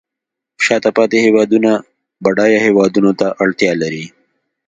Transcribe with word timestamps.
شاته 0.65 0.89
پاتې 0.97 1.17
هیوادونه 1.25 1.71
بډایه 2.23 2.59
هیوادونو 2.67 3.11
ته 3.19 3.27
اړتیا 3.43 3.71
لري 3.81 4.05